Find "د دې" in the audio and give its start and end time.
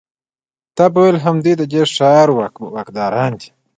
1.57-1.81